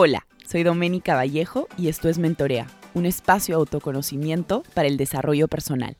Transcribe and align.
Hola, 0.00 0.28
soy 0.46 0.62
Doménica 0.62 1.16
Vallejo 1.16 1.66
y 1.76 1.88
esto 1.88 2.08
es 2.08 2.20
Mentorea, 2.20 2.68
un 2.94 3.04
espacio 3.04 3.56
de 3.56 3.58
autoconocimiento 3.58 4.62
para 4.72 4.86
el 4.86 4.96
desarrollo 4.96 5.48
personal. 5.48 5.96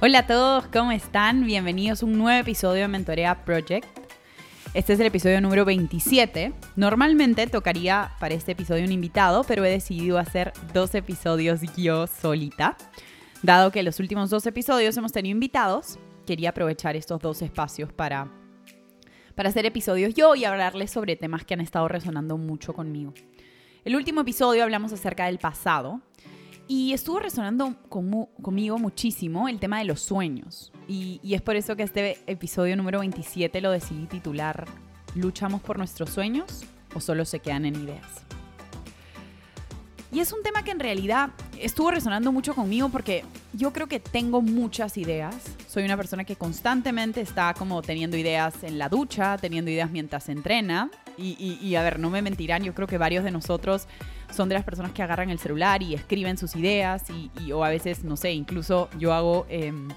Hola 0.00 0.20
a 0.20 0.26
todos, 0.26 0.64
¿cómo 0.68 0.92
están? 0.92 1.44
Bienvenidos 1.44 2.02
a 2.02 2.06
un 2.06 2.16
nuevo 2.16 2.40
episodio 2.40 2.80
de 2.80 2.88
Mentorea 2.88 3.44
Project. 3.44 3.86
Este 4.72 4.94
es 4.94 5.00
el 5.00 5.08
episodio 5.08 5.42
número 5.42 5.66
27. 5.66 6.54
Normalmente 6.76 7.46
tocaría 7.48 8.12
para 8.18 8.32
este 8.32 8.52
episodio 8.52 8.86
un 8.86 8.92
invitado, 8.92 9.44
pero 9.44 9.62
he 9.66 9.70
decidido 9.70 10.16
hacer 10.16 10.54
dos 10.72 10.94
episodios 10.94 11.60
yo 11.76 12.06
solita. 12.06 12.78
Dado 13.42 13.70
que 13.70 13.82
los 13.82 14.00
últimos 14.00 14.30
dos 14.30 14.46
episodios 14.46 14.96
hemos 14.96 15.12
tenido 15.12 15.32
invitados, 15.32 15.98
quería 16.24 16.48
aprovechar 16.48 16.96
estos 16.96 17.20
dos 17.20 17.42
espacios 17.42 17.92
para, 17.92 18.30
para 19.34 19.48
hacer 19.48 19.66
episodios 19.66 20.14
yo 20.14 20.34
y 20.34 20.44
hablarles 20.44 20.90
sobre 20.90 21.16
temas 21.16 21.44
que 21.44 21.54
han 21.54 21.60
estado 21.60 21.88
resonando 21.88 22.36
mucho 22.36 22.72
conmigo. 22.72 23.14
El 23.84 23.96
último 23.96 24.22
episodio 24.22 24.62
hablamos 24.62 24.92
acerca 24.92 25.26
del 25.26 25.38
pasado 25.38 26.00
y 26.68 26.92
estuvo 26.92 27.20
resonando 27.20 27.76
conmigo 27.88 28.78
muchísimo 28.78 29.48
el 29.48 29.60
tema 29.60 29.78
de 29.78 29.84
los 29.84 30.00
sueños. 30.00 30.72
Y, 30.88 31.20
y, 31.22 31.34
es 31.34 31.42
por 31.42 31.56
eso 31.56 31.76
que 31.76 31.82
este 31.82 32.18
episodio 32.26 32.76
número 32.76 33.00
27 33.00 33.60
lo 33.60 33.70
decidí 33.70 34.06
titular 34.06 34.66
¿Luchamos 35.14 35.62
por 35.62 35.78
nuestros 35.78 36.10
sueños 36.10 36.64
o 36.92 37.00
solo 37.00 37.24
se 37.24 37.38
quedan 37.38 37.66
en 37.66 37.76
ideas? 37.76 38.24
Y 40.10 40.20
es 40.20 40.32
un 40.32 40.42
tema 40.42 40.64
que 40.64 40.72
en 40.72 40.80
realidad 40.80 41.30
estuvo 41.58 41.90
resonando 41.90 42.32
mucho 42.32 42.54
conmigo 42.54 42.88
porque 42.88 43.24
yo 43.52 43.72
creo 43.72 43.86
que 43.86 44.00
tengo 44.00 44.42
muchas 44.42 44.96
ideas. 44.96 45.36
Soy 45.74 45.82
una 45.82 45.96
persona 45.96 46.22
que 46.22 46.36
constantemente 46.36 47.20
está 47.20 47.52
como 47.52 47.82
teniendo 47.82 48.16
ideas 48.16 48.62
en 48.62 48.78
la 48.78 48.88
ducha, 48.88 49.36
teniendo 49.38 49.72
ideas 49.72 49.90
mientras 49.90 50.28
entrena. 50.28 50.88
Y, 51.18 51.74
a 51.74 51.82
ver, 51.82 51.98
no 51.98 52.10
me 52.10 52.22
mentirán, 52.22 52.62
yo 52.62 52.76
creo 52.76 52.86
que 52.86 52.96
varios 52.96 53.24
de 53.24 53.32
nosotros 53.32 53.88
son 54.32 54.48
de 54.48 54.54
las 54.54 54.62
personas 54.62 54.92
que 54.92 55.02
agarran 55.02 55.30
el 55.30 55.40
celular 55.40 55.82
y 55.82 55.94
escriben 55.94 56.38
sus 56.38 56.54
ideas 56.54 57.02
y, 57.10 57.50
o 57.50 57.64
a 57.64 57.70
veces, 57.70 58.04
no 58.04 58.16
sé, 58.16 58.30
incluso 58.30 58.88
yo 59.00 59.12
hago 59.12 59.46
em, 59.48 59.88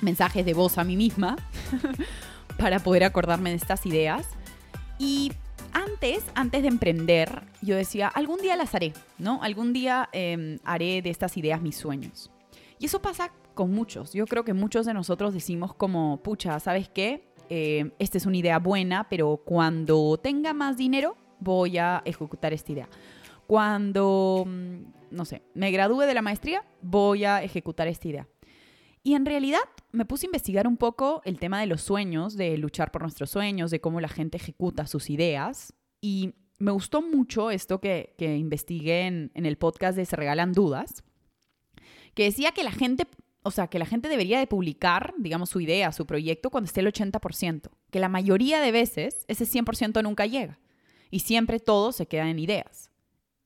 mensajes 0.00 0.46
de 0.46 0.54
voz 0.54 0.78
a 0.78 0.84
mí 0.84 0.96
misma 0.96 1.34
para 2.56 2.78
poder 2.78 3.02
acordarme 3.02 3.50
de 3.50 3.56
estas 3.56 3.84
ideas. 3.84 4.28
Y 4.96 5.32
antes, 5.72 6.22
antes 6.36 6.62
de 6.62 6.68
emprender, 6.68 7.42
yo 7.62 7.74
decía, 7.74 8.06
algún 8.06 8.40
día 8.40 8.54
las 8.54 8.76
haré, 8.76 8.92
¿no? 9.18 9.42
Algún 9.42 9.72
día 9.72 10.08
em, 10.12 10.60
haré 10.62 11.02
de 11.02 11.10
estas 11.10 11.36
ideas 11.36 11.60
mis 11.60 11.76
sueños. 11.76 12.30
Y 12.78 12.86
eso 12.86 13.02
pasa 13.02 13.32
con 13.56 13.72
muchos. 13.72 14.12
Yo 14.12 14.26
creo 14.26 14.44
que 14.44 14.54
muchos 14.54 14.86
de 14.86 14.94
nosotros 14.94 15.34
decimos 15.34 15.74
como, 15.74 16.22
pucha, 16.22 16.60
¿sabes 16.60 16.88
qué? 16.88 17.26
Eh, 17.48 17.90
esta 17.98 18.18
es 18.18 18.26
una 18.26 18.36
idea 18.36 18.60
buena, 18.60 19.08
pero 19.08 19.38
cuando 19.38 20.16
tenga 20.18 20.54
más 20.54 20.76
dinero 20.76 21.16
voy 21.40 21.78
a 21.78 22.02
ejecutar 22.04 22.52
esta 22.52 22.70
idea. 22.70 22.88
Cuando, 23.48 24.44
mm, 24.46 24.76
no 25.10 25.24
sé, 25.24 25.42
me 25.54 25.72
gradúe 25.72 26.02
de 26.02 26.14
la 26.14 26.22
maestría, 26.22 26.64
voy 26.82 27.24
a 27.24 27.42
ejecutar 27.42 27.88
esta 27.88 28.06
idea. 28.06 28.28
Y 29.02 29.14
en 29.14 29.24
realidad 29.24 29.60
me 29.92 30.04
puse 30.04 30.26
a 30.26 30.28
investigar 30.28 30.66
un 30.66 30.76
poco 30.76 31.22
el 31.24 31.38
tema 31.38 31.60
de 31.60 31.66
los 31.66 31.80
sueños, 31.80 32.36
de 32.36 32.58
luchar 32.58 32.90
por 32.90 33.02
nuestros 33.02 33.30
sueños, 33.30 33.70
de 33.70 33.80
cómo 33.80 34.00
la 34.00 34.08
gente 34.08 34.36
ejecuta 34.36 34.86
sus 34.86 35.10
ideas. 35.10 35.72
Y 36.00 36.34
me 36.58 36.72
gustó 36.72 37.02
mucho 37.02 37.50
esto 37.50 37.80
que, 37.80 38.14
que 38.18 38.36
investigué 38.36 39.02
en, 39.02 39.30
en 39.34 39.46
el 39.46 39.56
podcast 39.56 39.96
de 39.96 40.06
Se 40.06 40.16
Regalan 40.16 40.52
Dudas, 40.52 41.04
que 42.14 42.24
decía 42.24 42.50
que 42.50 42.64
la 42.64 42.72
gente 42.72 43.06
o 43.46 43.52
sea, 43.52 43.68
que 43.68 43.78
la 43.78 43.86
gente 43.86 44.08
debería 44.08 44.40
de 44.40 44.48
publicar, 44.48 45.14
digamos, 45.18 45.50
su 45.50 45.60
idea, 45.60 45.92
su 45.92 46.04
proyecto 46.04 46.50
cuando 46.50 46.66
esté 46.66 46.80
el 46.80 46.92
80%, 46.92 47.70
que 47.92 48.00
la 48.00 48.08
mayoría 48.08 48.60
de 48.60 48.72
veces 48.72 49.24
ese 49.28 49.44
100% 49.44 50.02
nunca 50.02 50.26
llega 50.26 50.58
y 51.12 51.20
siempre 51.20 51.60
todo 51.60 51.92
se 51.92 52.06
queda 52.06 52.28
en 52.28 52.40
ideas. 52.40 52.90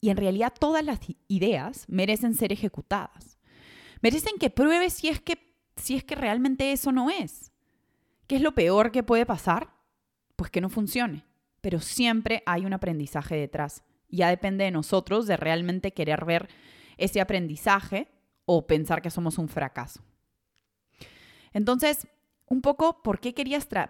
Y 0.01 0.09
en 0.09 0.17
realidad 0.17 0.55
todas 0.59 0.83
las 0.83 1.01
ideas 1.29 1.85
merecen 1.87 2.35
ser 2.35 2.51
ejecutadas. 2.51 3.39
Merecen 4.01 4.39
que 4.41 4.49
pruebes 4.49 4.95
si 4.95 5.09
es 5.09 5.21
que, 5.21 5.55
si 5.77 5.97
es 5.97 6.03
que 6.03 6.15
realmente 6.15 6.73
eso 6.73 6.93
no 6.93 7.11
es. 7.11 7.53
¿Qué 8.27 8.37
es 8.37 8.43
lo 8.43 8.55
peor 8.55 8.93
que 8.93 9.03
puede 9.03 9.27
pasar? 9.27 9.75
Pues 10.37 10.51
que 10.51 10.63
no 10.63 10.71
funcione. 10.71 11.27
Pero 11.61 11.79
siempre 11.81 12.43
hay 12.47 12.65
un 12.65 12.73
aprendizaje 12.73 13.37
detrás. 13.37 13.85
Ya 14.09 14.31
depende 14.31 14.65
de 14.65 14.71
nosotros 14.71 15.27
de 15.27 15.37
realmente 15.37 15.93
querer 15.93 16.25
ver 16.25 16.49
ese 16.97 17.21
aprendizaje 17.21 18.09
o 18.53 18.67
pensar 18.67 19.01
que 19.01 19.11
somos 19.11 19.39
un 19.39 19.47
fracaso. 19.47 20.03
Entonces, 21.53 22.09
un 22.47 22.63
poco, 22.63 23.01
¿por 23.01 23.21
qué, 23.21 23.33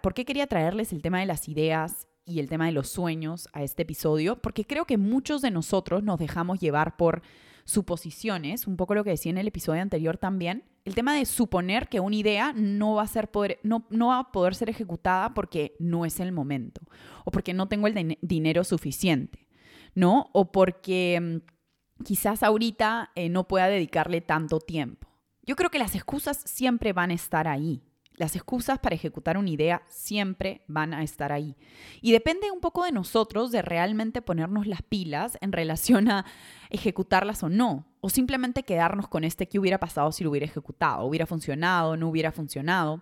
¿por 0.02 0.12
qué 0.12 0.24
quería 0.26 0.46
traerles 0.46 0.92
el 0.92 1.00
tema 1.00 1.20
de 1.20 1.24
las 1.24 1.48
ideas 1.48 2.06
y 2.26 2.40
el 2.40 2.50
tema 2.50 2.66
de 2.66 2.72
los 2.72 2.90
sueños 2.90 3.48
a 3.54 3.62
este 3.62 3.84
episodio, 3.84 4.36
porque 4.36 4.66
creo 4.66 4.84
que 4.84 4.98
muchos 4.98 5.40
de 5.40 5.50
nosotros 5.50 6.02
nos 6.02 6.18
dejamos 6.18 6.60
llevar 6.60 6.98
por 6.98 7.22
suposiciones, 7.64 8.66
un 8.66 8.76
poco 8.76 8.94
lo 8.94 9.02
que 9.02 9.10
decía 9.10 9.30
en 9.30 9.38
el 9.38 9.48
episodio 9.48 9.80
anterior 9.80 10.18
también, 10.18 10.64
el 10.84 10.94
tema 10.94 11.16
de 11.16 11.24
suponer 11.24 11.88
que 11.88 12.00
una 12.00 12.16
idea 12.16 12.52
no 12.52 12.96
va 12.96 13.04
a, 13.04 13.06
ser 13.06 13.30
poder, 13.30 13.60
no, 13.62 13.86
no 13.88 14.08
va 14.08 14.18
a 14.18 14.30
poder 14.30 14.54
ser 14.54 14.68
ejecutada 14.68 15.32
porque 15.32 15.74
no 15.78 16.04
es 16.04 16.20
el 16.20 16.32
momento, 16.32 16.82
o 17.24 17.30
porque 17.30 17.54
no 17.54 17.66
tengo 17.66 17.86
el 17.86 18.18
dinero 18.20 18.62
suficiente, 18.64 19.48
¿no? 19.94 20.28
O 20.34 20.52
porque 20.52 21.18
mm, 21.18 21.59
quizás 22.04 22.42
ahorita 22.42 23.10
eh, 23.14 23.28
no 23.28 23.48
pueda 23.48 23.68
dedicarle 23.68 24.20
tanto 24.20 24.60
tiempo. 24.60 25.08
Yo 25.42 25.56
creo 25.56 25.70
que 25.70 25.78
las 25.78 25.94
excusas 25.94 26.40
siempre 26.44 26.92
van 26.92 27.10
a 27.10 27.14
estar 27.14 27.48
ahí, 27.48 27.82
las 28.20 28.36
excusas 28.36 28.78
para 28.78 28.94
ejecutar 28.94 29.38
una 29.38 29.48
idea 29.48 29.82
siempre 29.88 30.60
van 30.68 30.92
a 30.92 31.02
estar 31.02 31.32
ahí. 31.32 31.56
Y 32.02 32.12
depende 32.12 32.50
un 32.50 32.60
poco 32.60 32.84
de 32.84 32.92
nosotros 32.92 33.50
de 33.50 33.62
realmente 33.62 34.20
ponernos 34.20 34.66
las 34.66 34.82
pilas 34.82 35.38
en 35.40 35.52
relación 35.52 36.10
a 36.10 36.26
ejecutarlas 36.68 37.42
o 37.42 37.48
no. 37.48 37.86
O 38.02 38.10
simplemente 38.10 38.62
quedarnos 38.62 39.08
con 39.08 39.24
este 39.24 39.48
que 39.48 39.58
hubiera 39.58 39.80
pasado 39.80 40.12
si 40.12 40.22
lo 40.22 40.28
hubiera 40.28 40.44
ejecutado. 40.44 41.06
Hubiera 41.06 41.24
funcionado, 41.24 41.96
no 41.96 42.10
hubiera 42.10 42.30
funcionado. 42.30 43.00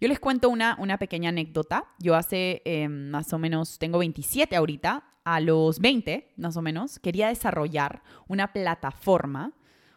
Yo 0.00 0.08
les 0.08 0.18
cuento 0.18 0.48
una, 0.48 0.76
una 0.80 0.98
pequeña 0.98 1.28
anécdota. 1.28 1.84
Yo 2.00 2.16
hace 2.16 2.62
em, 2.64 3.08
más 3.08 3.32
o 3.32 3.38
menos, 3.38 3.78
tengo 3.78 3.98
27 3.98 4.56
ahorita. 4.56 5.04
A 5.22 5.40
los 5.40 5.78
20, 5.78 6.34
más 6.36 6.56
o 6.56 6.62
menos, 6.62 6.98
quería 6.98 7.28
desarrollar 7.28 8.02
una 8.28 8.52
plataforma, 8.52 9.52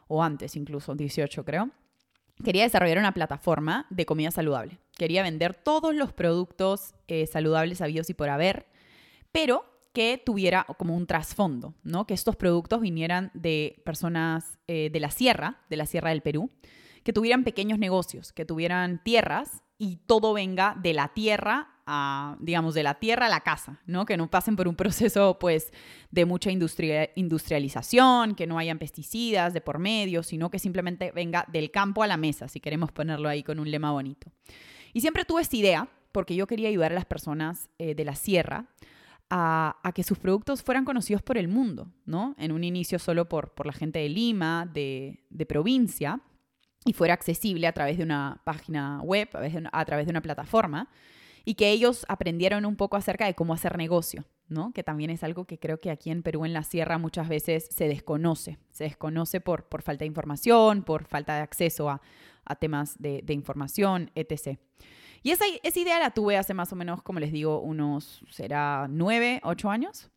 o 0.07 0.23
antes 0.23 0.55
incluso, 0.55 0.95
18 0.95 1.45
creo, 1.45 1.69
quería 2.43 2.63
desarrollar 2.63 2.97
una 2.97 3.13
plataforma 3.13 3.85
de 3.89 4.05
comida 4.05 4.31
saludable. 4.31 4.79
Quería 4.97 5.23
vender 5.23 5.53
todos 5.53 5.93
los 5.93 6.13
productos 6.13 6.93
eh, 7.07 7.27
saludables 7.27 7.81
habidos 7.81 8.09
y 8.09 8.13
por 8.13 8.29
haber, 8.29 8.67
pero 9.31 9.65
que 9.93 10.21
tuviera 10.23 10.65
como 10.77 10.95
un 10.95 11.07
trasfondo, 11.07 11.73
¿no? 11.83 12.05
Que 12.05 12.13
estos 12.13 12.35
productos 12.35 12.81
vinieran 12.81 13.31
de 13.33 13.81
personas 13.85 14.57
eh, 14.67 14.89
de 14.91 14.99
la 14.99 15.11
sierra, 15.11 15.61
de 15.69 15.77
la 15.77 15.85
sierra 15.85 16.11
del 16.11 16.21
Perú, 16.21 16.51
que 17.03 17.13
tuvieran 17.13 17.43
pequeños 17.43 17.79
negocios, 17.79 18.31
que 18.31 18.45
tuvieran 18.45 19.03
tierras 19.03 19.63
y 19.77 19.97
todo 20.05 20.33
venga 20.33 20.75
de 20.81 20.93
la 20.93 21.09
tierra 21.09 21.78
digamos, 22.39 22.73
de 22.73 22.83
la 22.83 22.95
tierra 22.95 23.27
a 23.27 23.29
la 23.29 23.41
casa, 23.41 23.79
¿no? 23.85 24.05
Que 24.05 24.17
no 24.17 24.29
pasen 24.29 24.55
por 24.55 24.67
un 24.67 24.75
proceso, 24.75 25.37
pues, 25.39 25.71
de 26.11 26.25
mucha 26.25 26.51
industrialización, 26.51 28.35
que 28.35 28.47
no 28.47 28.57
hayan 28.57 28.79
pesticidas 28.79 29.53
de 29.53 29.61
por 29.61 29.79
medio, 29.79 30.23
sino 30.23 30.49
que 30.49 30.59
simplemente 30.59 31.11
venga 31.11 31.45
del 31.51 31.71
campo 31.71 32.03
a 32.03 32.07
la 32.07 32.17
mesa, 32.17 32.47
si 32.47 32.59
queremos 32.59 32.91
ponerlo 32.91 33.29
ahí 33.29 33.43
con 33.43 33.59
un 33.59 33.69
lema 33.69 33.91
bonito. 33.91 34.31
Y 34.93 35.01
siempre 35.01 35.25
tuve 35.25 35.41
esta 35.41 35.57
idea, 35.57 35.87
porque 36.11 36.35
yo 36.35 36.47
quería 36.47 36.69
ayudar 36.69 36.91
a 36.91 36.95
las 36.95 37.05
personas 37.05 37.69
eh, 37.77 37.93
de 37.95 38.05
la 38.05 38.15
sierra 38.15 38.65
a, 39.29 39.91
que 39.93 40.03
sus 40.03 40.17
productos 40.17 40.63
fueran 40.63 40.85
conocidos 40.85 41.21
por 41.21 41.37
el 41.37 41.47
mundo, 41.47 41.91
¿no? 42.05 42.35
En 42.39 42.51
un 42.51 42.63
inicio 42.63 42.97
solo 42.97 43.29
por, 43.29 43.53
por 43.53 43.67
la 43.67 43.73
gente 43.73 43.99
de 43.99 44.09
Lima, 44.09 44.67
de, 44.71 45.23
de 45.29 45.45
provincia, 45.45 46.19
y 46.85 46.93
fuera 46.93 47.13
accesible 47.13 47.67
a 47.67 47.73
través 47.73 47.97
de 47.97 48.03
una 48.03 48.41
página 48.45 49.01
web, 49.01 49.29
a 49.71 49.85
través 49.85 50.05
de 50.05 50.11
una 50.11 50.21
plataforma 50.21 50.89
y 51.45 51.55
que 51.55 51.71
ellos 51.71 52.05
aprendieron 52.09 52.65
un 52.65 52.75
poco 52.75 52.97
acerca 52.97 53.25
de 53.25 53.35
cómo 53.35 53.53
hacer 53.53 53.77
negocio, 53.77 54.25
¿no? 54.47 54.71
Que 54.73 54.83
también 54.83 55.09
es 55.09 55.23
algo 55.23 55.45
que 55.45 55.59
creo 55.59 55.79
que 55.79 55.91
aquí 55.91 56.09
en 56.09 56.23
Perú, 56.23 56.45
en 56.45 56.53
la 56.53 56.63
sierra, 56.63 56.97
muchas 56.97 57.27
veces 57.27 57.67
se 57.71 57.87
desconoce. 57.87 58.57
Se 58.71 58.85
desconoce 58.85 59.41
por, 59.41 59.65
por 59.65 59.81
falta 59.81 60.03
de 60.03 60.07
información, 60.07 60.83
por 60.83 61.05
falta 61.05 61.35
de 61.35 61.41
acceso 61.41 61.89
a, 61.89 62.01
temas 62.59 62.95
de, 62.99 63.23
información, 63.29 64.09
etc. 64.15 64.57
Y 65.21 65.31
esa, 65.31 65.45
esa 65.61 65.79
idea 65.79 65.99
la 65.99 66.11
tuve 66.11 66.35
hace 66.35 66.55
más 66.55 66.73
o 66.73 66.75
menos, 66.75 67.03
como 67.03 67.19
les 67.19 67.31
digo, 67.31 67.61
unos, 67.61 68.23
será 68.31 68.87
nueve, 68.89 69.39
ocho 69.43 69.69
años. 69.69 70.09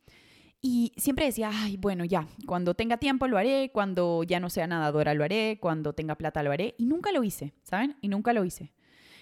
Y 0.65 0.93
siempre 0.95 1.25
decía, 1.25 1.51
ay, 1.53 1.75
bueno, 1.75 2.05
ya, 2.05 2.25
cuando 2.47 2.73
tenga 2.73 2.95
tiempo 2.95 3.27
lo 3.27 3.37
haré, 3.37 3.69
cuando 3.73 4.23
ya 4.23 4.39
no 4.39 4.49
sea 4.49 4.65
nadadora 4.65 5.13
lo 5.13 5.25
haré, 5.25 5.59
cuando 5.59 5.91
tenga 5.91 6.15
plata 6.15 6.41
lo 6.41 6.53
haré. 6.53 6.73
Y 6.77 6.85
nunca 6.85 7.11
lo 7.11 7.23
hice, 7.25 7.53
¿saben? 7.63 7.97
Y 7.99 8.07
nunca 8.07 8.31
lo 8.31 8.45
hice. 8.45 8.71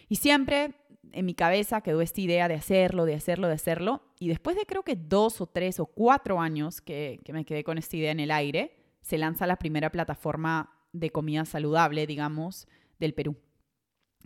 Y 0.07 0.17
siempre 0.17 0.75
en 1.11 1.25
mi 1.25 1.33
cabeza 1.33 1.81
quedó 1.81 2.01
esta 2.01 2.21
idea 2.21 2.47
de 2.47 2.55
hacerlo, 2.55 3.05
de 3.05 3.15
hacerlo, 3.15 3.47
de 3.47 3.53
hacerlo. 3.53 4.01
Y 4.19 4.27
después 4.29 4.55
de 4.55 4.65
creo 4.65 4.83
que 4.83 4.95
dos 4.95 5.41
o 5.41 5.47
tres 5.47 5.79
o 5.79 5.85
cuatro 5.85 6.39
años 6.39 6.81
que, 6.81 7.19
me 7.31 7.45
quedé 7.45 7.63
con 7.63 7.77
esta 7.77 7.97
idea 7.97 8.11
en 8.11 8.19
el 8.19 8.31
aire, 8.31 8.75
se 9.01 9.17
lanza 9.17 9.47
la 9.47 9.57
primera 9.57 9.91
plataforma 9.91 10.71
de 10.93 11.09
comida 11.09 11.45
saludable, 11.45 12.05
digamos, 12.05 12.67
del 12.99 13.13
Perú, 13.13 13.37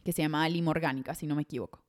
que 0.03 0.11
se 0.11 0.21
llama 0.21 0.47
Lima 0.49 0.71
Orgánica, 0.71 1.15
si 1.15 1.27
no 1.27 1.35
me 1.35 1.43
equivoco. 1.43 1.83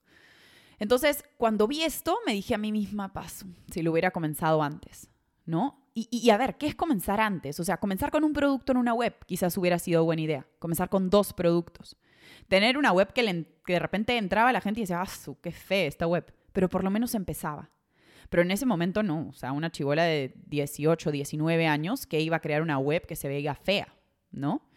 Entonces, 0.79 1.25
cuando 1.39 1.67
vi 1.67 1.83
esto, 1.83 2.19
me 2.27 2.33
dije 2.33 2.55
a 2.55 2.59
mí 2.59 2.71
misma, 2.71 3.13
paso, 3.13 3.47
si 3.73 3.83
lo 3.83 3.93
hubiera 3.93 4.11
comenzado 4.11 4.63
antes, 4.63 5.09
¿no? 5.47 5.86
Y, 5.99 6.29
a 6.29 6.37
ver, 6.37 6.59
¿qué 6.59 6.67
es 6.67 6.75
comenzar 6.75 7.23
antes? 7.23 7.59
O 7.59 7.65
sea, 7.65 7.79
comenzar 7.79 8.11
con 8.11 8.23
un 8.23 8.35
producto 8.35 8.71
en 8.73 8.77
una 8.77 8.93
web 8.93 9.17
quizás 9.25 9.57
hubiera 9.57 9.79
sido 9.79 10.05
buena 10.05 10.21
idea. 10.21 10.47
Comenzar 10.59 10.91
con 10.91 11.09
dos 11.09 11.33
productos. 11.33 11.97
Tener 12.49 12.77
una 12.77 12.93
web 12.93 13.15
que, 13.15 13.23
de 13.67 13.79
repente 13.79 14.19
entraba 14.19 14.53
la 14.53 14.61
gente 14.61 14.81
y 14.81 14.83
decía, 14.83 15.01
¡ah, 15.01 15.35
qué 15.41 15.53
fe 15.53 15.87
esta 15.87 16.07
web! 16.07 16.31
Pero 16.53 16.69
por 16.69 16.85
lo 16.85 16.91
menos 16.91 17.15
empezaba. 17.15 17.71
Pero 18.29 18.43
en 18.43 18.51
ese 18.51 18.67
momento 18.67 19.03
no. 19.03 19.29
O 19.31 19.33
sea, 19.33 19.53
una 19.53 19.73
chivola 19.73 20.05
de 20.05 20.35
18, 20.49 21.11
19 21.13 21.67
años 21.67 22.07
que 22.07 22.21
iba 22.21 22.37
a 22.37 22.41
crear 22.41 22.61
una 22.61 22.77
web 22.77 23.07
que 23.07 23.17
se 23.17 23.29
veía 23.29 23.55
fea, 23.55 23.89
¿no? 24.31 24.69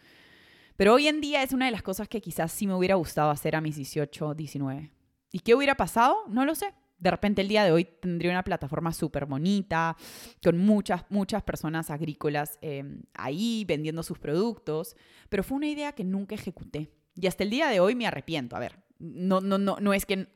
Pero 0.78 0.94
hoy 0.94 1.06
en 1.06 1.20
día 1.20 1.42
es 1.42 1.52
una 1.52 1.66
de 1.66 1.72
las 1.72 1.82
cosas 1.82 2.08
que 2.08 2.22
quizás 2.22 2.50
sí 2.50 2.66
me 2.66 2.74
hubiera 2.74 2.94
gustado 2.94 3.28
hacer 3.28 3.56
a 3.56 3.60
mis 3.60 3.76
18, 3.76 4.32
19. 4.32 4.90
¿Y 5.32 5.40
qué 5.40 5.54
hubiera 5.54 5.74
pasado? 5.74 6.16
No 6.28 6.46
lo 6.46 6.54
sé 6.54 6.72
de 7.00 7.10
repente 7.10 7.42
el 7.42 7.48
día 7.48 7.64
de 7.64 7.72
hoy 7.72 7.84
tendría 7.84 8.30
una 8.30 8.44
plataforma 8.44 8.92
súper 8.92 9.26
bonita, 9.26 9.96
con 10.42 10.58
muchas, 10.58 11.04
muchas 11.08 11.42
personas 11.42 11.90
agrícolas 11.90 12.58
em, 12.60 13.02
ahí 13.14 13.64
vendiendo 13.66 14.02
sus 14.02 14.18
productos, 14.18 14.96
pero 15.28 15.42
fue 15.42 15.56
una 15.56 15.68
idea 15.68 15.92
que 15.92 16.04
nunca 16.04 16.34
ejecuté. 16.34 16.92
Y 17.16 17.26
hasta 17.26 17.42
el 17.42 17.50
día 17.50 17.68
de 17.68 17.80
hoy 17.80 17.94
me 17.94 18.06
arrepiento. 18.06 18.54
A 18.54 18.60
ver, 18.60 18.78
no, 18.98 19.40
no, 19.40 19.58
no, 19.58 19.78
no 19.80 19.92
es 19.92 20.06
que 20.06 20.28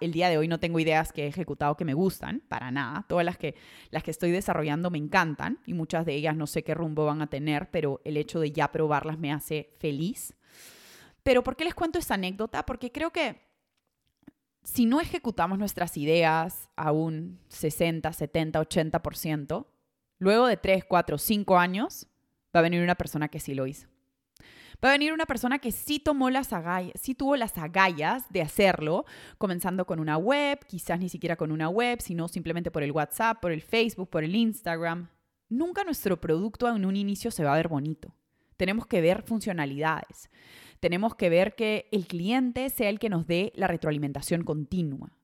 el 0.00 0.12
día 0.12 0.28
de 0.28 0.38
hoy 0.38 0.48
no 0.48 0.58
tengo 0.58 0.78
ideas 0.80 1.12
que 1.12 1.24
he 1.24 1.28
ejecutado 1.28 1.76
que 1.76 1.84
me 1.84 1.94
gustan, 1.94 2.42
para 2.48 2.70
nada. 2.70 3.04
Todas 3.08 3.24
las 3.24 3.38
que, 3.38 3.54
las 3.90 4.02
que 4.02 4.10
estoy 4.10 4.30
desarrollando 4.30 4.90
me 4.90 4.98
encantan 4.98 5.60
y 5.66 5.74
muchas 5.74 6.04
de 6.04 6.14
ellas 6.14 6.36
no 6.36 6.46
sé 6.46 6.62
qué 6.62 6.74
rumbo 6.74 7.06
van 7.06 7.22
a 7.22 7.28
tener, 7.28 7.70
pero 7.70 8.00
el 8.04 8.16
hecho 8.16 8.40
de 8.40 8.52
ya 8.52 8.70
probarlas 8.72 9.18
me 9.18 9.32
hace 9.32 9.70
feliz. 9.78 10.34
Pero 11.22 11.42
¿por 11.42 11.56
qué 11.56 11.64
les 11.64 11.74
cuento 11.74 11.98
esta 11.98 12.14
anécdota? 12.14 12.66
Porque 12.66 12.90
creo 12.90 13.10
que 13.10 13.51
si 14.62 14.86
no 14.86 15.00
ejecutamos 15.00 15.58
nuestras 15.58 15.96
ideas 15.96 16.68
a 16.76 16.92
un 16.92 17.38
60, 17.48 18.12
70, 18.12 18.60
80%, 18.60 19.66
luego 20.18 20.46
de 20.46 20.56
3, 20.56 20.84
4, 20.84 21.18
5 21.18 21.58
años, 21.58 22.06
va 22.54 22.60
a 22.60 22.62
venir 22.62 22.82
una 22.82 22.94
persona 22.94 23.28
que 23.28 23.40
sí 23.40 23.54
lo 23.54 23.66
hizo. 23.66 23.88
Va 24.84 24.88
a 24.88 24.92
venir 24.92 25.12
una 25.12 25.26
persona 25.26 25.58
que 25.58 25.70
sí 25.70 26.00
tomó 26.00 26.28
las 26.28 26.52
agallas, 26.52 26.94
sí 27.00 27.14
tuvo 27.14 27.36
las 27.36 27.56
agallas 27.56 28.24
de 28.30 28.42
hacerlo, 28.42 29.04
comenzando 29.38 29.86
con 29.86 30.00
una 30.00 30.16
web, 30.16 30.58
quizás 30.66 30.98
ni 30.98 31.08
siquiera 31.08 31.36
con 31.36 31.52
una 31.52 31.68
web, 31.68 32.00
sino 32.00 32.26
simplemente 32.26 32.72
por 32.72 32.82
el 32.82 32.90
WhatsApp, 32.90 33.40
por 33.40 33.52
el 33.52 33.62
Facebook, 33.62 34.10
por 34.10 34.24
el 34.24 34.34
Instagram. 34.34 35.08
Nunca 35.48 35.84
nuestro 35.84 36.20
producto 36.20 36.68
en 36.74 36.84
un 36.84 36.96
inicio 36.96 37.30
se 37.30 37.44
va 37.44 37.52
a 37.52 37.56
ver 37.56 37.68
bonito. 37.68 38.12
Tenemos 38.56 38.86
que 38.86 39.00
ver 39.00 39.22
funcionalidades 39.22 40.30
tenemos 40.82 41.14
que 41.14 41.30
ver 41.30 41.54
que 41.54 41.88
el 41.92 42.08
cliente 42.08 42.68
sea 42.68 42.88
el 42.88 42.98
que 42.98 43.08
nos 43.08 43.28
dé 43.28 43.52
la 43.54 43.68
retroalimentación 43.68 44.42
continua. 44.42 45.16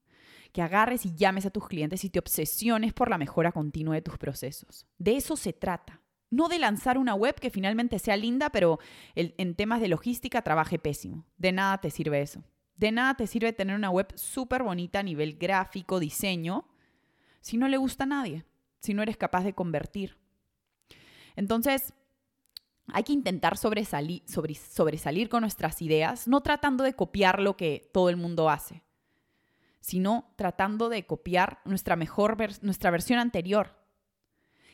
Que 0.53 0.63
agarres 0.63 1.05
y 1.05 1.17
llames 1.17 1.47
a 1.47 1.51
tus 1.51 1.67
clientes 1.67 2.05
y 2.05 2.11
te 2.11 2.21
obsesiones 2.21 2.93
por 2.93 3.11
la 3.11 3.19
mejora 3.19 3.51
continua 3.51 3.97
de 3.97 4.03
tus 4.03 4.19
procesos. 4.19 4.87
De 4.99 5.17
eso 5.17 5.37
se 5.37 5.53
trata. 5.53 6.01
No 6.31 6.49
de 6.49 6.61
lanzar 6.61 6.97
una 6.97 7.17
web 7.17 7.35
que 7.35 7.51
finalmente 7.51 7.99
sea 7.99 8.17
linda, 8.17 8.51
pero 8.51 8.79
en 9.17 9.57
temas 9.57 9.81
de 9.81 9.89
logística 9.89 10.43
trabaje 10.43 10.79
pésimo. 10.79 11.27
De 11.39 11.51
nada 11.51 11.79
te 11.79 11.91
sirve 11.91 12.23
eso. 12.23 12.45
De 12.77 12.93
nada 12.93 13.15
te 13.15 13.27
sirve 13.27 13.53
tener 13.53 13.75
una 13.75 13.91
web 13.91 14.07
súper 14.15 14.63
bonita 14.63 15.01
a 15.01 15.03
nivel 15.03 15.39
gráfico, 15.39 15.99
diseño, 15.99 16.69
si 17.41 17.57
no 17.57 17.67
le 17.67 17.79
gusta 17.79 18.05
a 18.05 18.07
nadie, 18.07 18.45
si 18.79 18.95
no 18.95 19.03
eres 19.03 19.17
capaz 19.17 19.43
de 19.43 19.55
convertir. 19.55 20.19
Entonces, 21.35 21.95
hay 22.93 23.05
que 23.05 23.13
intentar 23.13 23.57
sobresalir, 23.57 25.29
con 25.29 25.41
nuestras 25.43 25.83
ideas, 25.83 26.27
no 26.27 26.41
tratando 26.41 26.85
de 26.85 26.95
copiar 26.95 27.41
lo 27.41 27.57
que 27.57 27.91
todo 27.93 28.09
el 28.09 28.17
mundo 28.17 28.49
hace, 28.49 28.83
sino 29.81 30.33
tratando 30.37 30.89
de 30.89 31.07
copiar 31.07 31.61
nuestra 31.65 31.97
mejor 31.97 32.37
nuestra 32.63 32.91
versión 32.91 33.19
anterior. 33.19 33.77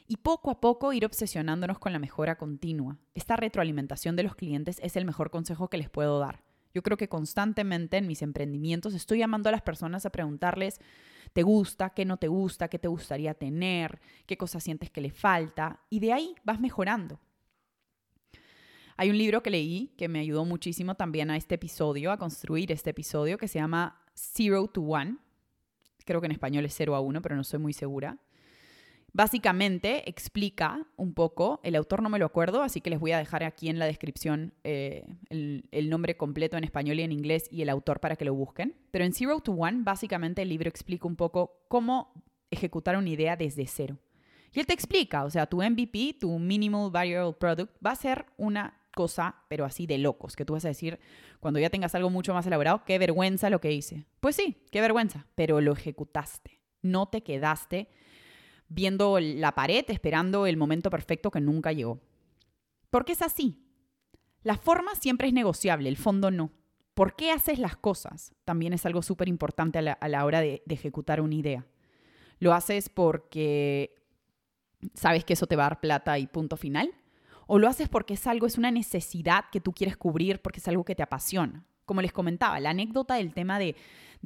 Y 0.06 0.18
poco 0.18 0.50
a 0.50 0.60
poco 0.60 0.92
ir 0.92 1.06
obsesionándonos 1.06 1.78
con 1.78 1.92
la 1.92 1.98
mejora 1.98 2.36
continua. 2.36 2.98
Esta 3.14 3.36
retroalimentación 3.36 4.16
de 4.16 4.22
los 4.22 4.34
clientes 4.34 4.78
es 4.82 4.96
el 4.96 5.06
mejor 5.06 5.30
consejo 5.30 5.68
que 5.68 5.78
les 5.78 5.88
puedo 5.88 6.18
dar. 6.18 6.44
Yo 6.74 6.82
creo 6.82 6.98
que 6.98 7.08
constantemente 7.08 7.96
en 7.96 8.06
mis 8.06 8.20
emprendimientos 8.20 8.92
estoy 8.92 9.18
llamando 9.18 9.48
a 9.48 9.52
las 9.52 9.62
personas 9.62 10.04
a 10.04 10.10
preguntarles, 10.10 10.78
¿te 11.32 11.42
gusta? 11.42 11.90
¿Qué 11.90 12.04
no 12.04 12.18
te 12.18 12.28
gusta? 12.28 12.68
¿Qué 12.68 12.78
te 12.78 12.88
gustaría 12.88 13.32
tener? 13.32 14.00
¿Qué 14.26 14.36
cosas 14.36 14.62
sientes 14.62 14.90
que 14.90 15.00
le 15.00 15.10
falta? 15.10 15.80
Y 15.88 16.00
de 16.00 16.12
ahí 16.12 16.34
vas 16.44 16.60
mejorando. 16.60 17.18
Hay 18.96 19.10
un 19.10 19.18
libro 19.18 19.42
que 19.42 19.50
leí 19.50 19.92
que 19.98 20.08
me 20.08 20.20
ayudó 20.20 20.44
muchísimo 20.44 20.94
también 20.94 21.30
a 21.30 21.36
este 21.36 21.56
episodio, 21.56 22.12
a 22.12 22.16
construir 22.16 22.70
este 22.70 22.90
episodio, 22.90 23.38
que 23.38 23.48
se 23.48 23.58
llama 23.58 24.00
Zero 24.14 24.68
to 24.68 24.82
One. 24.82 25.16
Creo 26.04 26.20
que 26.20 26.26
en 26.26 26.32
español 26.32 26.64
es 26.64 26.74
0 26.74 26.94
a 26.94 27.00
1, 27.00 27.20
pero 27.22 27.34
no 27.34 27.42
soy 27.42 27.58
muy 27.58 27.72
segura. 27.72 28.18
Básicamente 29.12 30.08
explica 30.08 30.86
un 30.96 31.14
poco, 31.14 31.60
el 31.62 31.76
autor 31.76 32.02
no 32.02 32.08
me 32.08 32.18
lo 32.18 32.26
acuerdo, 32.26 32.62
así 32.62 32.80
que 32.80 32.90
les 32.90 32.98
voy 32.98 33.12
a 33.12 33.18
dejar 33.18 33.44
aquí 33.44 33.68
en 33.68 33.78
la 33.78 33.86
descripción 33.86 34.54
eh, 34.64 35.06
el, 35.28 35.68
el, 35.70 35.88
nombre 35.88 36.16
completo 36.16 36.56
en 36.56 36.64
español 36.64 36.98
y 36.98 37.02
en 37.02 37.12
inglés 37.12 37.48
y 37.50 37.62
el 37.62 37.68
autor 37.68 38.00
para 38.00 38.16
que 38.16 38.24
lo 38.24 38.34
busquen. 38.34 38.74
Pero 38.90 39.04
en 39.04 39.12
Zero 39.12 39.40
to 39.40 39.52
One, 39.52 39.82
básicamente 39.82 40.42
el 40.42 40.48
libro 40.48 40.68
explica 40.68 41.06
un 41.06 41.16
poco 41.16 41.64
cómo 41.68 42.12
ejecutar 42.50 42.96
una 42.96 43.08
idea 43.08 43.36
desde 43.36 43.66
cero. 43.66 43.98
Y 44.52 44.60
él 44.60 44.66
te 44.66 44.74
explica, 44.74 45.24
o 45.24 45.30
sea, 45.30 45.46
tu 45.46 45.62
MVP, 45.62 46.16
tu 46.20 46.38
Minimal 46.38 46.90
Viable 46.90 47.32
Product, 47.32 47.72
va 47.84 47.90
a 47.90 47.96
ser 47.96 48.26
una 48.36 48.83
cosa, 48.94 49.42
pero 49.48 49.64
así 49.64 49.86
de 49.86 49.98
locos, 49.98 50.36
que 50.36 50.44
tú 50.44 50.54
vas 50.54 50.64
a 50.64 50.68
decir, 50.68 50.98
cuando 51.40 51.60
ya 51.60 51.70
tengas 51.70 51.94
algo 51.94 52.10
mucho 52.10 52.32
más 52.32 52.46
elaborado, 52.46 52.84
qué 52.84 52.98
vergüenza 52.98 53.50
lo 53.50 53.60
que 53.60 53.72
hice. 53.72 54.06
Pues 54.20 54.36
sí, 54.36 54.64
qué 54.70 54.80
vergüenza, 54.80 55.26
pero 55.34 55.60
lo 55.60 55.72
ejecutaste. 55.72 56.62
No 56.82 57.08
te 57.08 57.22
quedaste 57.22 57.88
viendo 58.68 59.20
la 59.20 59.54
pared 59.54 59.84
esperando 59.88 60.46
el 60.46 60.56
momento 60.56 60.90
perfecto 60.90 61.30
que 61.30 61.40
nunca 61.40 61.72
llegó. 61.72 62.00
Porque 62.90 63.12
es 63.12 63.22
así. 63.22 63.60
La 64.42 64.56
forma 64.56 64.94
siempre 64.94 65.28
es 65.28 65.34
negociable, 65.34 65.88
el 65.88 65.96
fondo 65.96 66.30
no. 66.30 66.52
¿Por 66.94 67.16
qué 67.16 67.32
haces 67.32 67.58
las 67.58 67.76
cosas? 67.76 68.34
También 68.44 68.72
es 68.72 68.86
algo 68.86 69.02
súper 69.02 69.28
importante 69.28 69.78
a 69.78 70.08
la, 70.08 70.24
hora 70.24 70.40
de 70.40 70.62
ejecutar 70.68 71.20
una 71.20 71.34
idea. 71.34 71.66
Lo 72.38 72.52
haces 72.52 72.88
porque 72.88 73.94
sabes 74.94 75.24
que 75.24 75.32
eso 75.32 75.46
te 75.46 75.56
va 75.56 75.66
a 75.66 75.70
dar 75.70 75.80
plata 75.80 76.18
y 76.18 76.26
punto 76.26 76.56
final 76.56 76.92
o 77.46 77.58
lo 77.58 77.68
haces 77.68 77.88
porque 77.88 78.14
es 78.14 78.26
algo, 78.26 78.46
es 78.46 78.58
una 78.58 78.70
necesidad 78.70 79.44
que 79.50 79.60
tú 79.60 79.72
quieres 79.72 79.96
cubrir 79.96 80.40
porque 80.40 80.60
es 80.60 80.68
algo 80.68 80.84
que 80.84 80.94
te 80.94 81.02
apasiona. 81.02 81.64
Como 81.84 82.00
les 82.00 82.12
comentaba, 82.12 82.60
la 82.60 82.70
anécdota 82.70 83.14
del 83.14 83.34
tema 83.34 83.58
de, 83.58 83.76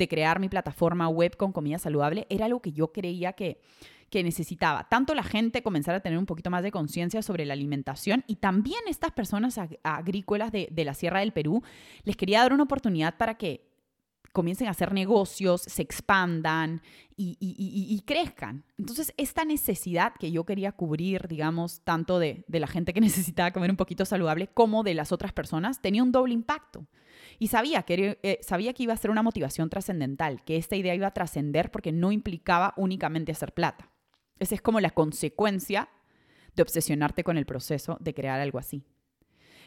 crear 0.09 0.38
mi 0.38 0.49
plataforma 0.49 1.09
web 1.09 1.37
con 1.37 1.50
comida 1.50 1.79
saludable 1.79 2.26
era 2.31 2.47
algo 2.47 2.62
que 2.62 2.70
yo 2.70 2.93
creía 2.93 3.32
que, 3.32 3.61
que 4.10 4.22
necesitaba. 4.22 4.89
Tanto 4.89 5.13
la 5.13 5.25
gente 5.25 5.63
comenzar 5.65 5.94
a 5.96 6.01
tener 6.01 6.19
un 6.19 6.27
poquito 6.27 6.51
más 6.51 6.63
de 6.63 6.70
conciencia 6.70 7.20
sobre 7.20 7.44
la 7.44 7.55
alimentación 7.55 8.22
y 8.29 8.37
también 8.37 8.81
estas 8.87 9.10
personas 9.10 9.58
agrícolas 9.82 10.53
de, 10.53 10.69
de 10.70 10.84
la 10.84 10.94
Sierra 10.94 11.19
del 11.20 11.32
Perú, 11.32 11.65
les 12.05 12.17
quería 12.17 12.43
dar 12.43 12.53
una 12.53 12.63
oportunidad 12.63 13.17
para 13.17 13.34
que 13.34 13.68
comiencen 14.39 14.69
a 14.69 14.71
hacer 14.71 14.93
negocios, 14.95 15.63
se 15.63 15.83
expandan 15.83 16.81
y, 17.17 18.01
crezcan. 18.07 18.63
Entonces, 18.79 19.13
esta 19.17 19.45
necesidad 19.45 20.13
que 20.17 20.31
yo 20.31 20.45
quería 20.45 20.71
cubrir, 20.71 21.27
digamos, 21.27 21.81
tanto 21.81 22.21
de, 22.21 22.45
la 22.47 22.69
gente 22.69 22.95
que 22.95 23.01
necesitaba 23.11 23.51
comer 23.51 23.73
un 23.73 23.77
poquito 23.77 24.05
saludable 24.05 24.47
como 24.47 24.85
de 24.85 24.95
las 24.95 25.11
otras 25.11 25.33
personas, 25.33 25.83
tenía 25.83 26.05
un 26.05 26.13
doble 26.13 26.35
impacto. 26.35 26.87
Y 27.41 27.49
sabía 27.49 27.83
que, 27.83 28.21
eh, 28.23 28.39
sabía 28.43 28.73
que 28.75 28.85
iba 28.85 28.93
a 28.93 28.97
ser 28.97 29.11
una 29.11 29.25
motivación 29.25 29.71
trascendental, 29.71 30.45
que 30.45 30.57
esta 30.57 30.77
idea 30.77 30.95
iba 30.95 31.09
a 31.09 31.15
trascender 31.15 31.73
porque 31.73 31.91
no 31.91 32.13
implicaba 32.13 32.75
únicamente 32.77 33.33
hacer 33.33 33.53
plata. 33.53 33.91
Esa 34.39 34.55
es 34.55 34.63
como 34.63 34.79
la 34.79 34.91
consecuencia 34.91 35.89
de 36.55 36.63
obsesionarte 36.63 37.25
con 37.25 37.39
el 37.39 37.45
proceso 37.45 37.97
de 37.99 38.15
crear 38.15 38.39
algo 38.39 38.61
así. 38.61 38.85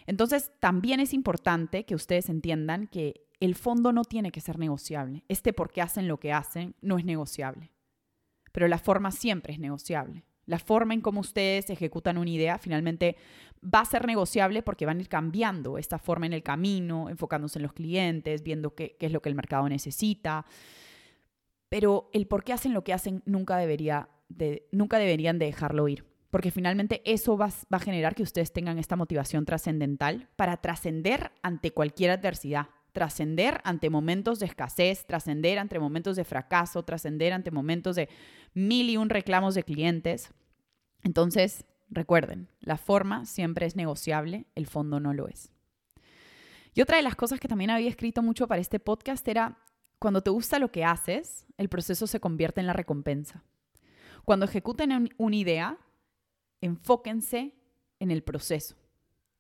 Entonces, 0.08 0.50
también 0.62 1.01
es 1.01 1.13
importante 1.13 1.86
que 1.86 1.94
ustedes 1.94 2.30
entiendan 2.30 2.88
que 2.88 3.28
el 3.41 3.55
fondo 3.55 3.91
no 3.91 4.05
tiene 4.05 4.31
que 4.31 4.39
ser 4.39 4.60
negociable. 4.60 5.25
Este 5.27 5.51
por 5.51 5.71
qué 5.71 5.81
hacen 5.81 6.07
lo 6.07 6.19
que 6.19 6.31
hacen 6.31 6.75
no 6.79 6.98
es 6.98 7.03
negociable. 7.03 7.71
Pero 8.51 8.67
la 8.67 8.77
forma 8.77 9.12
siempre 9.12 9.51
es 9.51 9.60
negociable. 9.60 10.24
La 10.45 10.60
forma 10.60 10.93
en 10.93 11.01
cómo 11.01 11.21
ustedes 11.21 11.69
ejecutan 11.69 12.17
una 12.17 12.29
idea 12.29 12.57
finalmente 12.60 13.15
va 13.63 13.79
a 13.79 13.86
ser 13.86 14.05
negociable 14.05 14.62
porque 14.62 14.86
van 14.86 14.98
a 14.98 15.01
ir 15.01 15.10
cambiando 15.10 15.77
esta 15.77 15.98
forma 15.98 16.27
en 16.27 16.33
el 16.33 16.43
camino, 16.43 17.10
enfocándose 17.10 17.57
en 17.57 17.63
los 17.63 17.74
clientes, 17.74 18.43
viendo 18.43 18.75
qué, 18.75 18.95
es 19.00 19.12
lo 19.12 19.21
que 19.21 19.29
el 19.29 19.36
mercado 19.36 19.67
necesita. 19.67 20.45
Pero 21.67 22.10
el 22.13 22.27
por 22.27 22.43
qué 22.43 22.53
hacen 22.53 22.74
lo 22.74 22.83
que 22.83 22.93
hacen 22.93 23.24
nunca, 23.25 23.57
debería 23.57 24.10
de, 24.29 24.67
nunca 24.71 25.00
deberían 25.00 25.39
de 25.39 25.48
dejarlo 25.48 25.88
ir. 25.88 26.05
Porque 26.29 26.51
finalmente 26.51 27.01
eso 27.05 27.38
va 27.38 27.50
a 27.71 27.79
generar 27.79 28.13
que 28.13 28.24
ustedes 28.24 28.53
tengan 28.53 28.77
esta 28.77 28.95
motivación 28.95 29.45
trascendental 29.45 30.29
para 30.36 30.57
trascender 30.57 31.31
ante 31.41 31.71
cualquier 31.71 32.12
adversidad, 32.12 32.69
trascender 32.91 33.62
ante 33.63 33.89
momentos 33.89 34.39
de 34.39 34.45
escasez, 34.45 35.05
trascender 35.05 35.60
ante 35.60 35.79
momentos 35.79 36.15
de 36.15 36.24
fracaso, 36.24 36.83
trascender 36.83 37.33
ante 37.33 37.51
momentos 37.51 37.95
de 37.95 38.10
mil 38.53 38.89
y 38.89 38.98
un 38.98 39.10
reclamos 39.10 39.55
de 39.55 39.63
clientes. 39.63 40.31
Entonces, 41.03 41.65
recuerden, 41.89 42.50
la 42.60 42.77
forma 42.77 43.25
siempre 43.25 43.65
es 43.65 43.75
negociable, 43.75 44.45
el 44.55 44.67
fondo 44.67 45.00
no 45.00 45.13
lo 45.13 45.27
es. 45.27 45.51
Y 46.74 46.81
otra 46.81 46.98
de 46.98 47.03
las 47.03 47.15
cosas 47.15 47.39
que 47.39 47.48
también 47.48 47.69
había 47.69 47.89
escrito 47.89 48.21
mucho 48.21 48.48
para 48.48 48.62
este 48.62 48.79
podcast 48.79 49.27
era 49.27 49.57
cuando 50.00 50.21
te 50.21 50.29
gusta 50.29 50.57
lo 50.57 50.71
que 50.71 50.83
haces, 50.83 51.45
el 51.57 51.69
proceso 51.69 52.07
se 52.07 52.19
convierte 52.19 52.60
en 52.60 52.67
la 52.67 52.74
recompensa. 52.74 53.43
Cuando 54.25 54.45
ejecuten 54.45 55.10
una 55.17 55.36
idea, 55.36 55.77
enfóquense 56.62 57.55
en 58.00 58.12
el 58.12 58.24
proceso. 58.24 58.75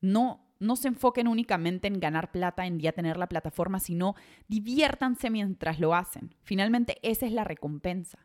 No, 0.01 0.50
no 0.61 0.75
se 0.75 0.87
enfoquen 0.87 1.27
únicamente 1.27 1.87
en 1.87 1.99
ganar 1.99 2.31
plata, 2.31 2.67
en 2.67 2.79
ya 2.79 2.91
tener 2.91 3.17
la 3.17 3.27
plataforma, 3.27 3.79
sino 3.79 4.15
diviértanse 4.47 5.31
mientras 5.31 5.79
lo 5.79 5.95
hacen. 5.95 6.35
Finalmente, 6.43 6.99
esa 7.01 7.25
es 7.25 7.31
la 7.31 7.43
recompensa. 7.43 8.19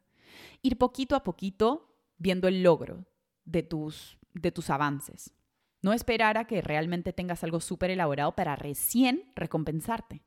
Ir 0.61 0.77
poquito 0.77 1.17
a 1.17 1.25
poquito 1.25 1.97
viendo 2.19 2.47
el 2.47 2.63
logro 2.63 3.07
de 3.47 3.63
tus, 3.63 4.19
de 4.35 4.53
tus 4.53 4.69
avances. 4.69 5.33
No 5.81 5.95
esperar 5.95 6.37
a 6.37 6.47
que 6.47 6.61
realmente 6.61 7.15
tengas 7.15 7.43
algo 7.43 7.61
súper 7.61 7.91
elaborado 7.91 8.37
para 8.37 8.55
recién 8.55 9.33
recompensarte, 9.35 10.23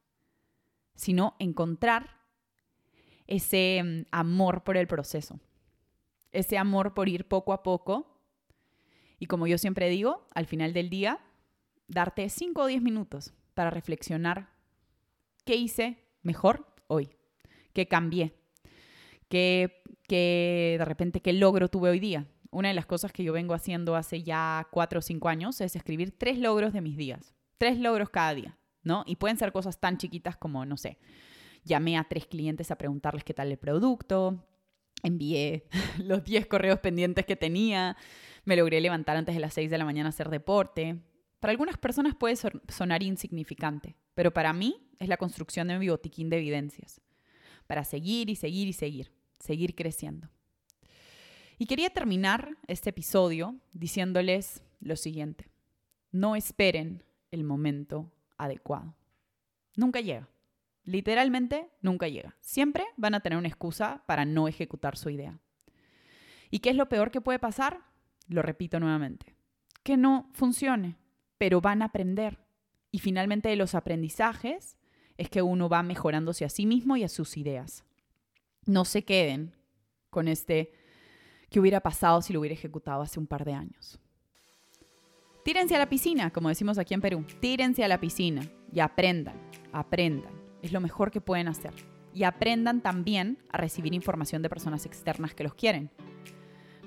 sino 0.95 1.35
encontrar 1.37 2.21
ese 3.27 3.83
mm, 3.83 4.07
amor 4.11 4.63
por 4.63 4.77
el 4.77 4.87
proceso, 4.87 5.39
ese 6.31 6.57
amor 6.57 6.95
por 6.95 7.07
ir 7.07 7.27
poco 7.27 7.53
a 7.53 7.61
poco. 7.61 8.19
Y 9.19 9.27
como 9.27 9.45
yo 9.45 9.59
siempre 9.59 9.89
digo, 9.89 10.25
al 10.33 10.47
final 10.47 10.73
del 10.73 10.89
día, 10.89 11.19
darte 11.89 12.29
5 12.29 12.61
o 12.61 12.65
10 12.67 12.81
minutos 12.81 13.33
para 13.53 13.69
reflexionar 13.69 14.49
qué 15.45 15.55
hice 15.55 15.97
mejor 16.21 16.73
hoy, 16.87 17.09
qué 17.73 17.87
cambié, 17.87 18.33
qué, 19.27 19.83
qué 20.07 20.77
de 20.79 20.85
repente 20.85 21.21
qué 21.21 21.33
logro 21.33 21.67
tuve 21.67 21.89
hoy 21.89 21.99
día, 21.99 22.25
una 22.51 22.69
de 22.69 22.73
las 22.73 22.85
cosas 22.85 23.11
que 23.11 23.23
yo 23.23 23.33
vengo 23.33 23.53
haciendo 23.53 23.95
hace 23.95 24.23
ya 24.23 24.67
cuatro 24.71 24.99
o 24.99 25.01
cinco 25.01 25.29
años 25.29 25.61
es 25.61 25.75
escribir 25.75 26.17
tres 26.17 26.39
logros 26.39 26.73
de 26.73 26.81
mis 26.81 26.97
días. 26.97 27.33
Tres 27.57 27.77
logros 27.77 28.09
cada 28.09 28.33
día, 28.33 28.57
¿no? 28.83 29.03
Y 29.05 29.17
pueden 29.17 29.37
ser 29.37 29.51
cosas 29.51 29.79
tan 29.79 29.97
chiquitas 29.97 30.37
como, 30.37 30.65
no 30.65 30.77
sé, 30.77 30.97
llamé 31.63 31.97
a 31.97 32.05
tres 32.05 32.25
clientes 32.25 32.71
a 32.71 32.77
preguntarles 32.77 33.23
qué 33.23 33.33
tal 33.33 33.51
el 33.51 33.57
producto, 33.57 34.43
envié 35.03 35.67
los 36.03 36.23
10 36.23 36.47
correos 36.47 36.79
pendientes 36.79 37.25
que 37.25 37.35
tenía, 37.35 37.97
me 38.45 38.55
logré 38.55 38.81
levantar 38.81 39.17
antes 39.17 39.35
de 39.35 39.41
las 39.41 39.53
6 39.53 39.69
de 39.69 39.77
la 39.77 39.85
mañana 39.85 40.07
a 40.07 40.09
hacer 40.09 40.29
deporte. 40.29 40.97
Para 41.39 41.51
algunas 41.51 41.77
personas 41.77 42.15
puede 42.15 42.35
sonar 42.35 43.03
insignificante, 43.03 43.95
pero 44.13 44.33
para 44.33 44.51
mí 44.53 44.89
es 44.99 45.07
la 45.07 45.17
construcción 45.17 45.67
de 45.69 45.79
mi 45.79 45.87
botiquín 45.87 46.29
de 46.29 46.37
evidencias, 46.37 47.01
para 47.67 47.83
seguir 47.83 48.29
y 48.29 48.35
seguir 48.35 48.67
y 48.67 48.73
seguir, 48.73 49.11
seguir 49.39 49.75
creciendo. 49.75 50.29
Y 51.57 51.65
quería 51.65 51.89
terminar 51.89 52.57
este 52.67 52.89
episodio 52.89 53.55
diciéndoles 53.73 54.63
lo 54.79 54.95
siguiente. 54.95 55.49
No 56.11 56.35
esperen 56.35 57.03
el 57.31 57.43
momento 57.43 58.11
adecuado. 58.37 58.95
Nunca 59.75 60.01
llega. 60.01 60.29
Literalmente 60.83 61.69
nunca 61.81 62.07
llega. 62.07 62.35
Siempre 62.41 62.85
van 62.97 63.13
a 63.13 63.19
tener 63.19 63.37
una 63.37 63.47
excusa 63.47 64.03
para 64.07 64.25
no 64.25 64.47
ejecutar 64.47 64.97
su 64.97 65.09
idea. 65.09 65.39
¿Y 66.49 66.59
qué 66.59 66.71
es 66.71 66.75
lo 66.75 66.89
peor 66.89 67.11
que 67.11 67.21
puede 67.21 67.39
pasar? 67.39 67.81
Lo 68.27 68.41
repito 68.41 68.79
nuevamente. 68.79 69.35
Que 69.83 69.97
no 69.97 70.29
funcione, 70.33 70.95
pero 71.39 71.61
van 71.61 71.81
a 71.81 71.85
aprender. 71.85 72.37
Y 72.91 72.99
finalmente 72.99 73.49
de 73.49 73.55
los 73.55 73.73
aprendizajes 73.73 74.77
es 75.17 75.29
que 75.29 75.41
uno 75.41 75.67
va 75.67 75.81
mejorándose 75.81 76.45
a 76.45 76.49
sí 76.49 76.67
mismo 76.67 76.95
y 76.95 77.03
a 77.03 77.09
sus 77.09 77.35
ideas. 77.37 77.83
No 78.65 78.85
se 78.85 79.03
queden 79.03 79.55
con 80.11 80.27
este 80.27 80.71
qué 81.49 81.59
hubiera 81.59 81.79
pasado 81.79 82.21
si 82.21 82.33
lo 82.33 82.41
hubiera 82.41 82.53
ejecutado 82.53 83.01
hace 83.01 83.19
un 83.19 83.25
par 83.25 83.45
de 83.45 83.53
años. 83.53 83.99
Tírense 85.43 85.75
a 85.75 85.79
la 85.79 85.89
piscina, 85.89 86.31
como 86.31 86.49
decimos 86.49 86.77
aquí 86.77 86.93
en 86.93 87.01
Perú. 87.01 87.25
Tírense 87.39 87.83
a 87.83 87.87
la 87.87 87.99
piscina 87.99 88.41
y 88.71 88.81
aprendan, 88.81 89.35
aprendan. 89.71 90.33
Es 90.61 90.71
lo 90.71 90.81
mejor 90.81 91.09
que 91.09 91.21
pueden 91.21 91.47
hacer. 91.47 91.73
Y 92.13 92.23
aprendan 92.23 92.81
también 92.81 93.39
a 93.49 93.57
recibir 93.57 93.93
información 93.93 94.41
de 94.41 94.49
personas 94.49 94.85
externas 94.85 95.33
que 95.33 95.43
los 95.43 95.53
quieren. 95.53 95.89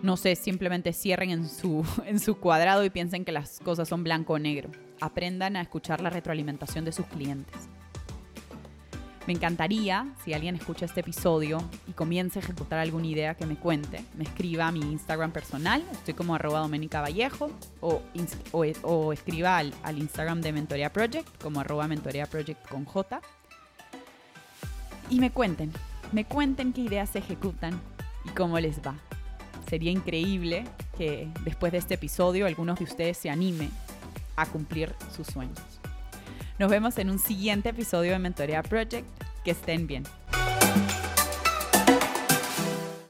No 0.02 0.16
sé, 0.16 0.34
simplemente 0.34 0.92
cierren 0.92 1.30
en 1.30 1.48
su, 1.48 1.86
en 2.06 2.18
su 2.18 2.36
cuadrado 2.36 2.84
y 2.84 2.90
piensen 2.90 3.24
que 3.24 3.32
las 3.32 3.60
cosas 3.60 3.88
son 3.88 4.02
blanco 4.02 4.34
o 4.34 4.38
negro. 4.38 4.70
Aprendan 5.00 5.56
a 5.56 5.62
escuchar 5.62 6.00
la 6.00 6.10
retroalimentación 6.10 6.84
de 6.84 6.92
sus 6.92 7.06
clientes. 7.06 7.68
Me 9.28 9.32
encantaría, 9.32 10.12
si 10.24 10.34
alguien 10.34 10.56
escucha 10.56 10.84
este 10.84 11.00
episodio 11.00 11.62
y 11.86 11.92
comienza 11.92 12.40
a 12.40 12.42
ejecutar 12.42 12.80
alguna 12.80 13.06
idea 13.06 13.36
que 13.36 13.46
me 13.46 13.54
cuente, 13.54 14.04
me 14.16 14.24
escriba 14.24 14.66
a 14.66 14.72
mi 14.72 14.80
Instagram 14.80 15.30
personal, 15.30 15.84
estoy 15.92 16.14
como 16.14 16.34
arroba 16.34 16.58
Doménica 16.58 17.00
Vallejo, 17.00 17.48
o, 17.80 19.12
escriba 19.12 19.58
al, 19.58 19.72
al, 19.84 19.98
Instagram 19.98 20.40
de 20.40 20.52
Mentoría 20.52 20.92
Project, 20.92 21.40
como 21.40 21.60
arroba 21.60 21.86
Mentoría 21.86 22.26
Project 22.26 22.68
con 22.68 22.84
J. 22.84 23.20
Y 25.08 25.20
me 25.20 25.30
cuenten, 25.30 25.70
me 26.10 26.24
cuenten 26.24 26.72
qué 26.72 26.80
ideas 26.80 27.10
se 27.10 27.20
ejecutan 27.20 27.80
y 28.24 28.30
cómo 28.30 28.58
les 28.58 28.80
va. 28.80 28.96
Sería 29.72 29.90
increíble 29.90 30.64
que 30.98 31.28
después 31.46 31.72
de 31.72 31.78
este 31.78 31.94
episodio 31.94 32.44
algunos 32.44 32.78
de 32.78 32.84
ustedes 32.84 33.16
se 33.16 33.30
anime 33.30 33.70
a 34.36 34.44
cumplir 34.44 34.94
sus 35.16 35.26
sueños. 35.26 35.58
Nos 36.58 36.70
vemos 36.70 36.98
en 36.98 37.08
un 37.08 37.18
siguiente 37.18 37.70
episodio 37.70 38.12
de 38.12 38.18
Mentoría 38.18 38.62
Project. 38.62 39.06
Que 39.42 39.52
estén 39.52 39.86
bien. 39.86 40.04